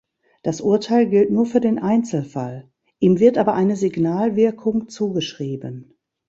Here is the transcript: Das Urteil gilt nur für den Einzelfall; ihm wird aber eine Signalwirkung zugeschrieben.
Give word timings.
Das 0.41 0.61
Urteil 0.61 1.05
gilt 1.05 1.29
nur 1.29 1.45
für 1.45 1.59
den 1.59 1.77
Einzelfall; 1.77 2.67
ihm 2.97 3.19
wird 3.19 3.37
aber 3.37 3.53
eine 3.53 3.75
Signalwirkung 3.75 4.89
zugeschrieben. 4.89 5.93